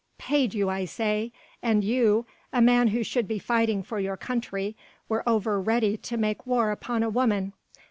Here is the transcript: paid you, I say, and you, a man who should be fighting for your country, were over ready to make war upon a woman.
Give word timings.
paid 0.17 0.51
you, 0.51 0.67
I 0.67 0.85
say, 0.85 1.31
and 1.61 1.83
you, 1.83 2.25
a 2.51 2.59
man 2.59 2.87
who 2.87 3.03
should 3.03 3.27
be 3.27 3.37
fighting 3.37 3.83
for 3.83 3.99
your 3.99 4.17
country, 4.17 4.75
were 5.07 5.21
over 5.29 5.61
ready 5.61 5.95
to 5.95 6.17
make 6.17 6.47
war 6.47 6.71
upon 6.71 7.03
a 7.03 7.09
woman. 7.11 7.53